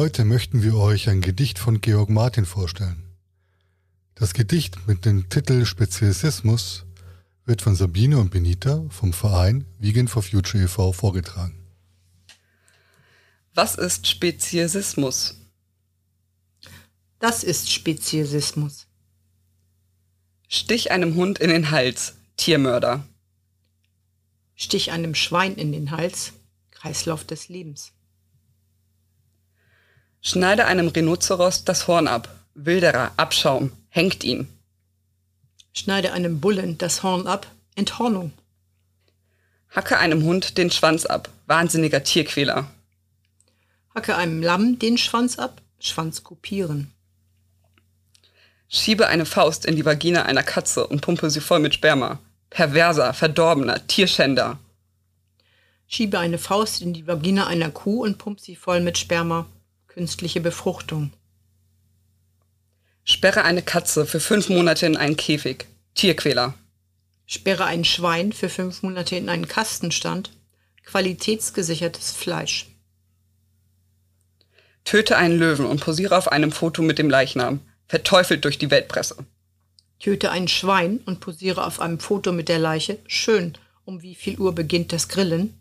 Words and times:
Heute 0.00 0.24
möchten 0.24 0.62
wir 0.62 0.76
euch 0.76 1.10
ein 1.10 1.20
Gedicht 1.20 1.58
von 1.58 1.82
Georg 1.82 2.08
Martin 2.08 2.46
vorstellen. 2.46 3.02
Das 4.14 4.32
Gedicht 4.32 4.88
mit 4.88 5.04
dem 5.04 5.28
Titel 5.28 5.66
Speziesismus 5.66 6.86
wird 7.44 7.60
von 7.60 7.76
Sabine 7.76 8.16
und 8.16 8.30
Benita 8.30 8.82
vom 8.88 9.12
Verein 9.12 9.66
Vegan 9.78 10.08
for 10.08 10.22
Future 10.22 10.64
e.V. 10.64 10.92
vorgetragen. 10.92 11.66
Was 13.52 13.74
ist 13.74 14.06
Speziesismus? 14.06 15.36
Das 17.18 17.44
ist 17.44 17.70
Speziesismus. 17.70 18.86
Stich 20.48 20.92
einem 20.92 21.14
Hund 21.14 21.40
in 21.40 21.50
den 21.50 21.70
Hals, 21.70 22.14
Tiermörder. 22.38 23.06
Stich 24.54 24.92
einem 24.92 25.14
Schwein 25.14 25.56
in 25.56 25.72
den 25.72 25.90
Hals, 25.90 26.32
Kreislauf 26.70 27.26
des 27.26 27.50
Lebens. 27.50 27.92
Schneide 30.22 30.66
einem 30.66 30.88
Rhinoceros 30.88 31.64
das 31.64 31.88
Horn 31.88 32.06
ab, 32.06 32.28
Wilderer, 32.54 33.12
Abschaum, 33.16 33.72
hängt 33.88 34.22
ihn. 34.22 34.48
Schneide 35.72 36.12
einem 36.12 36.40
Bullen 36.40 36.76
das 36.76 37.02
Horn 37.02 37.26
ab, 37.26 37.46
Enthornung. 37.74 38.32
Hacke 39.70 39.98
einem 39.98 40.22
Hund 40.24 40.58
den 40.58 40.70
Schwanz 40.70 41.06
ab, 41.06 41.30
wahnsinniger 41.46 42.02
Tierquäler. 42.02 42.70
Hacke 43.94 44.16
einem 44.16 44.42
Lamm 44.42 44.78
den 44.78 44.98
Schwanz 44.98 45.38
ab, 45.38 45.62
Schwanz 45.78 46.22
kopieren. 46.22 46.92
Schiebe 48.68 49.06
eine 49.08 49.24
Faust 49.24 49.64
in 49.64 49.74
die 49.74 49.84
Vagina 49.84 50.24
einer 50.26 50.42
Katze 50.42 50.86
und 50.86 51.00
pumpe 51.00 51.30
sie 51.30 51.40
voll 51.40 51.60
mit 51.60 51.74
Sperma. 51.74 52.18
Perverser, 52.50 53.14
verdorbener, 53.14 53.86
Tierschänder. 53.86 54.58
Schiebe 55.86 56.18
eine 56.18 56.38
Faust 56.38 56.82
in 56.82 56.92
die 56.92 57.06
Vagina 57.06 57.46
einer 57.46 57.70
Kuh 57.70 58.02
und 58.02 58.18
pump 58.18 58.38
sie 58.38 58.54
voll 58.54 58.80
mit 58.80 58.98
Sperma. 58.98 59.46
Künstliche 60.00 60.40
Befruchtung. 60.40 61.12
Sperre 63.04 63.44
eine 63.44 63.60
Katze 63.60 64.06
für 64.06 64.18
fünf 64.18 64.48
Monate 64.48 64.86
in 64.86 64.96
einen 64.96 65.18
Käfig. 65.18 65.66
Tierquäler. 65.94 66.54
Sperre 67.26 67.66
ein 67.66 67.84
Schwein 67.84 68.32
für 68.32 68.48
fünf 68.48 68.82
Monate 68.82 69.16
in 69.16 69.28
einen 69.28 69.46
Kastenstand. 69.46 70.30
Qualitätsgesichertes 70.86 72.12
Fleisch. 72.12 72.68
Töte 74.84 75.18
einen 75.18 75.38
Löwen 75.38 75.66
und 75.66 75.82
posiere 75.82 76.16
auf 76.16 76.32
einem 76.32 76.50
Foto 76.50 76.80
mit 76.80 76.98
dem 76.98 77.10
Leichnam. 77.10 77.60
Verteufelt 77.86 78.46
durch 78.46 78.56
die 78.56 78.70
Weltpresse. 78.70 79.18
Töte 79.98 80.30
ein 80.30 80.48
Schwein 80.48 81.00
und 81.04 81.20
posiere 81.20 81.66
auf 81.66 81.78
einem 81.78 82.00
Foto 82.00 82.32
mit 82.32 82.48
der 82.48 82.58
Leiche. 82.58 82.96
Schön. 83.06 83.58
Um 83.84 84.00
wie 84.00 84.14
viel 84.14 84.40
Uhr 84.40 84.54
beginnt 84.54 84.94
das 84.94 85.08
Grillen? 85.08 85.59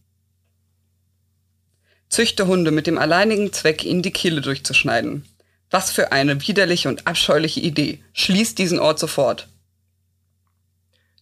Züchte 2.10 2.48
Hunde 2.48 2.72
mit 2.72 2.88
dem 2.88 2.98
alleinigen 2.98 3.54
Zweck, 3.54 3.86
ihnen 3.86 4.02
die 4.02 4.12
Kehle 4.12 4.42
durchzuschneiden. 4.42 5.26
Was 5.70 5.92
für 5.92 6.12
eine 6.12 6.48
widerliche 6.48 6.90
und 6.90 7.06
abscheuliche 7.06 7.60
Idee. 7.60 8.04
Schließt 8.14 8.58
diesen 8.58 8.80
Ort 8.80 8.98
sofort. 8.98 9.48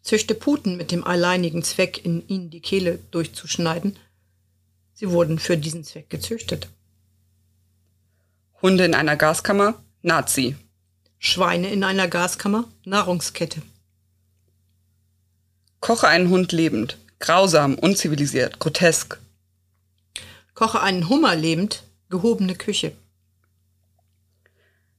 Züchte 0.02 0.34
Puten 0.34 0.78
mit 0.78 0.92
dem 0.92 1.04
alleinigen 1.04 1.64
Zweck, 1.64 2.06
in 2.06 2.26
ihnen 2.30 2.50
die 2.50 2.62
Kehle 2.62 3.00
durchzuschneiden. 3.12 3.98
Sie 4.94 5.10
wurden 5.12 5.38
für 5.38 5.58
diesen 5.58 5.84
Zweck 5.84 6.10
gezüchtet. 6.10 6.70
Hunde 8.62 8.86
in 8.86 8.96
einer 8.96 9.18
Gaskammer, 9.18 9.84
Nazi. 10.02 10.56
Schweine 11.20 11.70
in 11.70 11.84
einer 11.84 12.08
Gaskammer, 12.08 12.64
Nahrungskette. 12.86 13.62
Koche 15.82 16.08
einen 16.08 16.30
Hund 16.30 16.54
lebend, 16.54 16.98
grausam, 17.20 17.76
unzivilisiert, 17.76 18.60
grotesk. 18.60 19.20
Koche 20.58 20.82
einen 20.82 21.08
Hummer 21.08 21.36
lebend, 21.36 21.84
gehobene 22.10 22.56
Küche. 22.56 22.94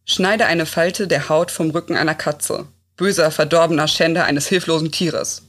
Schneide 0.05 0.47
eine 0.47 0.67
Falte 0.67 1.09
der 1.09 1.29
Haut 1.29 1.51
vom 1.51 1.71
Rücken 1.71 1.97
einer 1.97 2.15
Katze, 2.15 2.69
böser, 2.97 3.33
verdorbener 3.33 3.89
Schänder 3.89 4.25
eines 4.25 4.47
hilflosen 4.47 4.93
Tieres. 4.93 5.43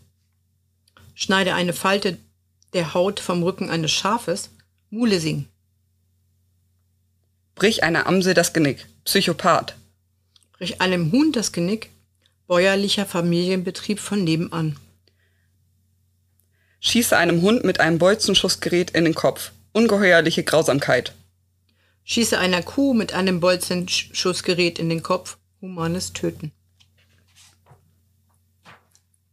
Schneide 1.13 1.53
eine 1.53 1.73
Falte 1.73 2.17
der 2.73 2.95
Haut 2.95 3.19
vom 3.19 3.43
Rücken 3.43 3.69
eines 3.69 3.91
Schafes, 3.91 4.49
Mulesing. 4.89 5.47
Brich 7.53 7.83
einer 7.83 8.07
Amsel 8.07 8.33
das 8.33 8.51
Genick, 8.51 8.87
Psychopath. 9.05 9.75
Brich 10.53 10.81
einem 10.81 11.11
Huhn 11.11 11.31
das 11.31 11.51
Genick, 11.51 11.91
bäuerlicher 12.47 13.05
Familienbetrieb 13.05 13.99
von 13.99 14.23
nebenan. 14.23 14.75
Schieße 16.79 17.15
einem 17.15 17.43
Hund 17.43 17.63
mit 17.63 17.79
einem 17.79 17.99
Bolzenschussgerät 17.99 18.89
in 18.89 19.05
den 19.05 19.13
Kopf, 19.13 19.51
ungeheuerliche 19.73 20.43
Grausamkeit. 20.43 21.13
Schieße 22.03 22.37
einer 22.37 22.63
Kuh 22.63 22.93
mit 22.93 23.13
einem 23.13 23.39
Bolzenschussgerät 23.39 24.79
in 24.79 24.89
den 24.89 25.03
Kopf, 25.03 25.37
humanes 25.61 26.13
Töten. 26.13 26.51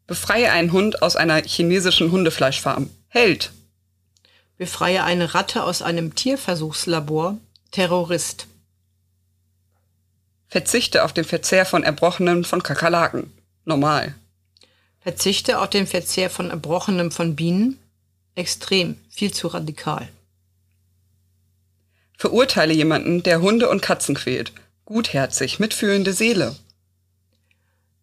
Befreie 0.07 0.53
einen 0.53 0.73
Hund 0.73 1.03
aus 1.03 1.17
einer 1.17 1.43
chinesischen 1.43 2.13
Hundefleischfarm. 2.13 2.91
Held. 3.09 3.51
Befreie 4.57 5.03
eine 5.03 5.35
Ratte 5.35 5.65
aus 5.65 5.83
einem 5.83 6.15
Tierversuchslabor, 6.15 7.39
Terrorist. 7.73 8.47
Verzichte 10.49 11.05
auf 11.05 11.13
den 11.13 11.25
Verzehr 11.25 11.67
von 11.67 11.83
Erbrochenem 11.83 12.45
von 12.45 12.63
Kakerlaken. 12.63 13.33
Normal. 13.65 14.15
Verzichte 15.01 15.61
auf 15.61 15.71
den 15.71 15.87
Verzehr 15.87 16.31
von 16.31 16.51
Erbrochenem 16.51 17.11
von 17.11 17.35
Bienen. 17.37 17.79
Extrem, 18.35 18.97
viel 19.11 19.33
zu 19.33 19.49
radikal. 19.49 20.09
Verurteile 22.17 22.73
jemanden, 22.73 23.23
der 23.23 23.41
Hunde 23.41 23.69
und 23.69 23.83
Katzen 23.83 24.15
quält. 24.15 24.53
Gutherzig, 24.87 25.59
mitfühlende 25.59 26.13
Seele. 26.13 26.57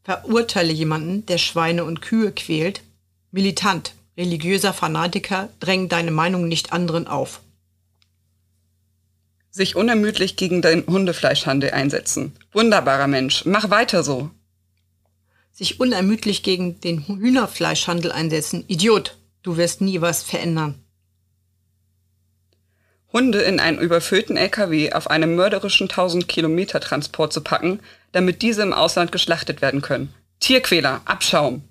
Verurteile 0.04 0.72
jemanden, 0.74 1.26
der 1.26 1.38
Schweine 1.38 1.86
und 1.86 2.02
Kühe 2.02 2.32
quält. 2.32 2.82
Militant, 3.32 3.96
religiöser 4.18 4.74
Fanatiker, 4.74 5.50
dräng 5.60 5.90
deine 5.90 6.12
Meinung 6.12 6.48
nicht 6.48 6.74
anderen 6.74 7.08
auf. 7.08 7.42
Sich 9.50 9.76
unermüdlich 9.76 10.36
gegen 10.36 10.62
den 10.62 10.86
Hundefleischhandel 10.86 11.72
einsetzen. 11.72 12.34
Wunderbarer 12.52 13.08
Mensch, 13.08 13.46
mach 13.46 13.70
weiter 13.70 14.04
so. 14.04 14.30
Sich 15.52 15.80
unermüdlich 15.80 16.44
gegen 16.44 16.80
den 16.82 17.08
Hühnerfleischhandel 17.08 18.12
einsetzen. 18.12 18.66
Idiot, 18.68 19.18
du 19.42 19.58
wirst 19.58 19.82
nie 19.82 20.02
was 20.02 20.24
verändern. 20.24 20.83
Hunde 23.14 23.42
in 23.44 23.60
einen 23.60 23.78
überfüllten 23.78 24.38
LKW 24.38 24.92
auf 24.92 25.10
einem 25.10 25.36
mörderischen 25.36 25.88
1000 25.88 26.28
Kilometer 26.28 26.80
Transport 26.80 27.32
zu 27.32 27.42
packen, 27.42 27.80
damit 28.12 28.42
diese 28.42 28.64
im 28.64 28.74
Ausland 28.74 29.12
geschlachtet 29.12 29.62
werden 29.62 29.82
können. 29.82 30.12
Tierquäler, 30.40 31.02
Abschaum. 31.06 31.64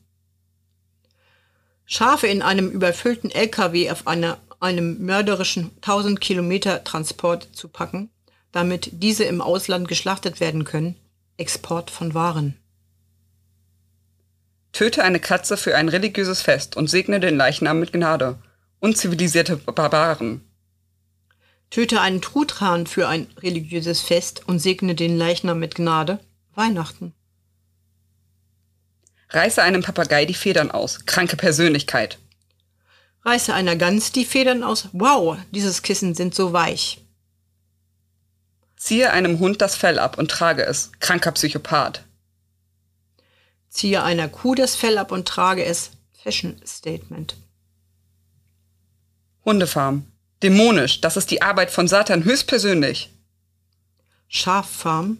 Schafe 1.84 2.28
in 2.28 2.42
einem 2.42 2.70
überfüllten 2.70 3.32
LKW 3.32 3.90
auf 3.90 4.06
einer, 4.06 4.38
einem 4.60 5.04
mörderischen 5.04 5.72
1000 5.82 6.20
Kilometer 6.20 6.84
Transport 6.84 7.48
zu 7.52 7.68
packen, 7.68 8.08
damit 8.52 8.90
diese 8.92 9.24
im 9.24 9.40
Ausland 9.40 9.88
geschlachtet 9.88 10.38
werden 10.38 10.62
können. 10.64 10.96
Export 11.38 11.90
von 11.90 12.14
Waren. 12.14 12.56
Töte 14.70 15.02
eine 15.02 15.18
Katze 15.18 15.56
für 15.56 15.76
ein 15.76 15.88
religiöses 15.88 16.40
Fest 16.40 16.76
und 16.76 16.88
segne 16.88 17.18
den 17.18 17.36
Leichnam 17.36 17.80
mit 17.80 17.92
Gnade. 17.92 18.38
Unzivilisierte 18.78 19.56
Barbaren. 19.56 20.40
Töte 21.72 22.02
einen 22.02 22.20
Truthahn 22.20 22.86
für 22.86 23.08
ein 23.08 23.28
religiöses 23.38 24.02
Fest 24.02 24.46
und 24.46 24.58
segne 24.58 24.94
den 24.94 25.16
Leichnam 25.16 25.58
mit 25.58 25.74
Gnade. 25.74 26.20
Weihnachten. 26.54 27.14
Reiße 29.30 29.62
einem 29.62 29.80
Papagei 29.80 30.26
die 30.26 30.34
Federn 30.34 30.70
aus. 30.70 31.06
Kranke 31.06 31.38
Persönlichkeit. 31.38 32.18
Reiße 33.24 33.54
einer 33.54 33.74
Gans 33.74 34.12
die 34.12 34.26
Federn 34.26 34.62
aus. 34.62 34.90
Wow, 34.92 35.38
dieses 35.50 35.80
Kissen 35.80 36.14
sind 36.14 36.34
so 36.34 36.52
weich. 36.52 37.00
Ziehe 38.76 39.10
einem 39.10 39.38
Hund 39.38 39.62
das 39.62 39.74
Fell 39.74 39.98
ab 39.98 40.18
und 40.18 40.30
trage 40.30 40.66
es. 40.66 40.92
Kranker 41.00 41.32
Psychopath. 41.32 42.04
Ziehe 43.70 44.02
einer 44.02 44.28
Kuh 44.28 44.54
das 44.54 44.76
Fell 44.76 44.98
ab 44.98 45.10
und 45.10 45.26
trage 45.26 45.64
es. 45.64 45.92
Fashion 46.22 46.60
Statement. 46.66 47.34
Hundefarm. 49.46 50.11
Dämonisch. 50.42 51.00
Das 51.00 51.16
ist 51.16 51.30
die 51.30 51.42
Arbeit 51.42 51.70
von 51.70 51.86
Satan 51.86 52.24
höchstpersönlich. 52.24 53.10
Schaffarm. 54.28 55.18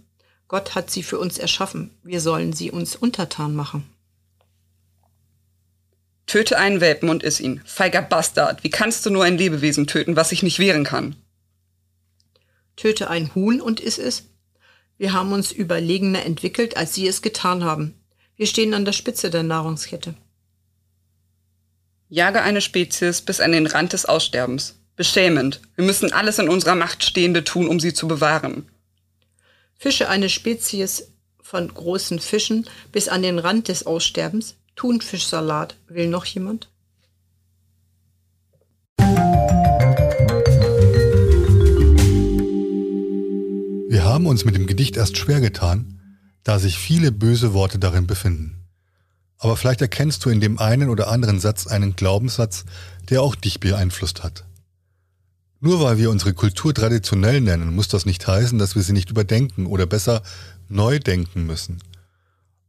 Gott 0.49 0.75
hat 0.75 0.91
sie 0.91 1.03
für 1.03 1.19
uns 1.19 1.39
erschaffen. 1.39 1.91
Wir 2.03 2.21
sollen 2.21 2.53
sie 2.53 2.71
uns 2.71 2.97
untertan 2.97 3.55
machen. 3.55 3.89
Töte 6.27 6.59
einen 6.59 6.81
Welpen 6.81 7.09
und 7.09 7.23
iss 7.23 7.41
ihn. 7.41 7.63
Feiger 7.65 8.03
Bastard. 8.03 8.65
Wie 8.65 8.71
kannst 8.71 9.07
du 9.07 9.11
nur 9.11 9.25
ein 9.25 9.39
Lebewesen 9.39 9.87
töten, 9.87 10.17
was 10.17 10.31
sich 10.31 10.43
nicht 10.43 10.59
wehren 10.59 10.85
kann? 10.85 11.17
Töte 12.77 13.09
ein 13.09 13.35
Huhn 13.35 13.61
und 13.61 13.81
iss 13.81 13.99
es. 13.99 14.25
Wir 14.99 15.13
haben 15.13 15.33
uns 15.33 15.53
überlegener 15.53 16.25
entwickelt, 16.25 16.77
als 16.77 16.95
sie 16.95 17.07
es 17.07 17.23
getan 17.23 17.65
haben. 17.65 17.95
Wir 18.37 18.47
stehen 18.47 18.75
an 18.75 18.85
der 18.85 18.93
Spitze 18.93 19.31
der 19.31 19.43
Nahrungskette. 19.43 20.15
Jage 22.09 22.43
eine 22.43 22.61
Spezies 22.61 23.23
bis 23.23 23.41
an 23.41 23.53
den 23.53 23.67
Rand 23.67 23.93
des 23.93 24.07
Aussterbens. 24.07 24.82
Beschämend. 24.95 25.63
Wir 25.75 25.85
müssen 25.85 26.13
alles 26.13 26.39
in 26.39 26.49
unserer 26.49 26.75
Macht 26.75 27.03
Stehende 27.03 27.45
tun, 27.45 27.67
um 27.67 27.81
sie 27.81 27.95
zu 27.95 28.07
bewahren. 28.07 28.69
Fische 29.79 30.09
eine 30.09 30.29
Spezies 30.29 31.09
von 31.41 31.73
großen 31.73 32.19
Fischen 32.19 32.69
bis 32.93 33.09
an 33.09 33.23
den 33.23 33.39
Rand 33.39 33.69
des 33.69 33.87
Aussterbens. 33.87 34.57
Thunfischsalat. 34.77 35.77
Will 35.89 36.09
noch 36.09 36.25
jemand? 36.25 36.69
Wir 43.89 44.05
haben 44.05 44.27
uns 44.27 44.45
mit 44.45 44.55
dem 44.55 44.67
Gedicht 44.67 44.97
erst 44.97 45.17
schwer 45.17 45.41
getan, 45.41 46.01
da 46.45 46.59
sich 46.59 46.79
viele 46.79 47.13
böse 47.13 47.53
Worte 47.53 47.79
darin 47.79 48.07
befinden. 48.07 48.67
Aber 49.39 49.57
vielleicht 49.57 49.81
erkennst 49.81 50.25
du 50.25 50.31
in 50.31 50.41
dem 50.41 50.59
einen 50.59 50.89
oder 50.89 51.09
anderen 51.09 51.41
Satz 51.41 51.67
einen 51.67 51.97
Glaubenssatz, 51.97 52.65
der 53.11 53.23
auch 53.23 53.35
dich 53.35 53.61
beeinflusst 53.61 54.23
hat. 54.23 54.45
Nur 55.65 55.81
weil 55.81 55.97
wir 55.97 56.11
unsere 56.11 56.35
Kultur 56.35 56.75
traditionell 56.75 57.41
nennen, 57.41 57.73
muss 57.73 57.87
das 57.87 58.05
nicht 58.05 58.27
heißen, 58.27 58.59
dass 58.59 58.75
wir 58.75 58.83
sie 58.83 58.93
nicht 58.93 59.11
überdenken 59.11 59.67
oder 59.67 59.87
besser 59.87 60.25
neu 60.69 60.99
denken 60.99 61.47
müssen. 61.47 61.79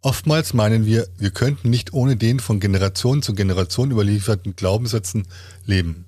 Oftmals 0.02 0.54
meinen 0.54 0.86
wir, 0.86 1.08
wir 1.18 1.32
könnten 1.32 1.72
nicht 1.72 1.94
ohne 1.94 2.18
den 2.18 2.40
von 2.40 2.60
Generation 2.60 3.24
zu 3.24 3.34
Generation 3.34 3.90
überlieferten 3.90 4.56
Glaubenssätzen 4.56 5.28
leben. 5.66 6.06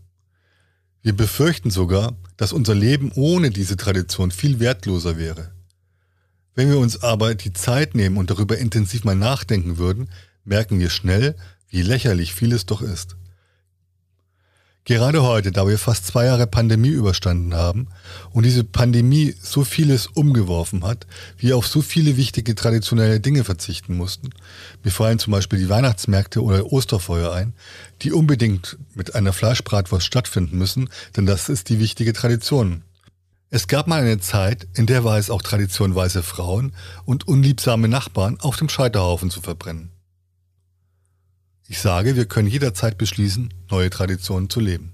Wir 1.02 1.14
befürchten 1.14 1.72
sogar, 1.72 2.14
dass 2.38 2.54
unser 2.54 2.76
Leben 2.76 3.12
ohne 3.16 3.50
diese 3.50 3.78
Tradition 3.78 4.30
viel 4.30 4.60
wertloser 4.60 5.18
wäre. 5.18 5.50
Wenn 6.54 6.70
wir 6.70 6.78
uns 6.78 7.02
aber 7.02 7.34
die 7.34 7.54
Zeit 7.54 7.96
nehmen 7.96 8.18
und 8.18 8.30
darüber 8.30 8.60
intensiv 8.60 9.06
mal 9.06 9.16
nachdenken 9.16 9.80
würden, 9.80 10.10
merken 10.44 10.80
wir 10.80 10.92
schnell, 10.92 11.36
wie 11.68 11.82
lächerlich 11.82 12.36
vieles 12.36 12.68
doch 12.68 12.84
ist. 12.84 13.16
Gerade 14.88 15.24
heute, 15.24 15.52
da 15.52 15.68
wir 15.68 15.80
fast 15.80 16.06
zwei 16.06 16.26
Jahre 16.26 16.46
Pandemie 16.46 16.90
überstanden 16.90 17.56
haben 17.56 17.88
und 18.34 18.46
diese 18.46 18.64
Pandemie 18.64 19.34
so 19.42 19.64
vieles 19.64 20.06
umgeworfen 20.06 20.84
hat, 20.84 21.08
wir 21.40 21.58
auf 21.58 21.66
so 21.66 21.82
viele 21.82 22.18
wichtige 22.18 22.54
traditionelle 22.54 23.20
Dinge 23.20 23.44
verzichten 23.44 23.98
mussten, 23.98 24.30
mir 24.84 24.92
fallen 24.92 25.18
zum 25.18 25.32
Beispiel 25.32 25.58
die 25.58 25.70
Weihnachtsmärkte 25.70 26.44
oder 26.44 26.72
Osterfeuer 26.72 27.34
ein, 27.34 27.54
die 28.04 28.12
unbedingt 28.12 28.78
mit 28.94 29.16
einer 29.16 29.34
Fleischbratwurst 29.34 30.06
stattfinden 30.06 30.60
müssen, 30.60 30.92
denn 31.18 31.26
das 31.26 31.50
ist 31.50 31.70
die 31.70 31.80
wichtige 31.80 32.14
Tradition. 32.14 32.84
Es 33.50 33.68
gab 33.68 33.88
mal 33.88 34.02
eine 34.02 34.20
Zeit, 34.20 34.68
in 34.76 34.86
der 34.86 35.04
war 35.04 35.18
es 35.18 35.32
auch 35.32 35.42
Tradition, 35.42 35.96
weiße 35.96 36.22
Frauen 36.22 36.74
und 37.06 37.28
unliebsame 37.28 37.88
Nachbarn 37.88 38.40
auf 38.40 38.58
dem 38.58 38.70
Scheiterhaufen 38.70 39.32
zu 39.32 39.42
verbrennen. 39.42 39.95
Ich 41.68 41.80
sage, 41.80 42.16
wir 42.16 42.26
können 42.26 42.48
jederzeit 42.48 43.00
beschließen, 43.00 43.52
neue 43.72 43.90
Traditionen 43.90 44.52
zu 44.52 44.60
leben. 44.60 44.92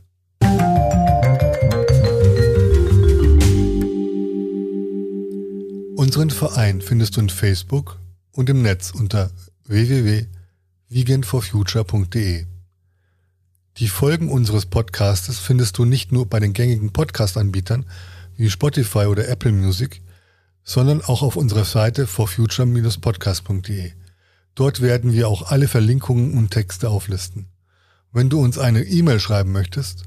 Unseren 5.96 6.30
Verein 6.30 6.80
findest 6.82 7.18
du 7.18 7.22
in 7.22 7.30
Facebook 7.30 7.98
und 8.32 8.50
im 8.50 8.62
Netz 8.62 8.92
unter 8.92 9.32
www.veganforfuture.de. 9.66 12.46
Die 13.78 13.88
Folgen 13.88 14.30
unseres 14.30 14.66
Podcastes 14.66 15.40
findest 15.40 15.78
du 15.78 15.86
nicht 15.86 16.12
nur 16.12 16.26
bei 16.26 16.40
den 16.40 16.52
gängigen 16.54 16.92
Podcast-Anbietern 16.94 17.86
wie 18.36 18.50
Spotify 18.50 19.06
oder 19.06 19.28
Apple 19.28 19.52
Music, 19.52 20.02
sondern 20.64 21.02
auch 21.02 21.22
auf 21.22 21.36
unserer 21.36 21.66
Seite 21.66 22.08
forfuture-podcast.de. 22.08 23.92
Dort 24.56 24.82
werden 24.82 25.14
wir 25.14 25.28
auch 25.28 25.52
alle 25.52 25.68
Verlinkungen 25.68 26.38
und 26.38 26.52
Texte 26.52 26.90
auflisten. 26.90 27.48
Wenn 28.12 28.30
du 28.30 28.42
uns 28.42 28.58
eine 28.58 28.84
E-Mail 28.84 29.20
schreiben 29.20 29.52
möchtest, 29.52 30.04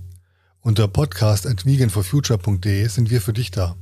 unter 0.61 0.88
podcast.veganforfuture.de 0.88 2.87
sind 2.88 3.11
wir 3.11 3.20
für 3.20 3.32
dich 3.32 3.50
da. 3.50 3.76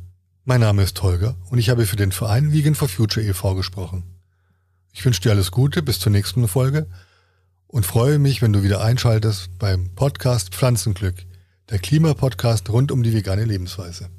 Mein 0.44 0.61
Name 0.61 0.82
ist 0.82 1.03
Holger 1.03 1.37
und 1.50 1.59
ich 1.59 1.70
habe 1.70 1.87
für 1.87 1.97
den 1.97 2.12
Verein 2.12 2.53
Vegan 2.53 2.75
for 2.75 2.88
Future 2.88 3.25
e.V. 3.25 3.55
gesprochen. 3.55 4.05
Ich 4.93 5.05
wünsche 5.05 5.20
dir 5.20 5.31
alles 5.31 5.50
Gute 5.50 5.82
bis 5.82 5.99
zur 5.99 6.12
nächsten 6.12 6.47
Folge 6.49 6.87
und 7.67 7.87
freue 7.87 8.19
mich, 8.19 8.43
wenn 8.43 8.53
du 8.53 8.62
wieder 8.62 8.82
einschaltest 8.82 9.59
beim 9.59 9.94
Podcast 9.94 10.55
Pflanzenglück, 10.55 11.25
der 11.70 11.79
Klimapodcast 11.79 12.69
rund 12.70 12.93
um 12.93 13.03
die 13.03 13.14
vegane 13.14 13.44
Lebensweise. 13.44 14.11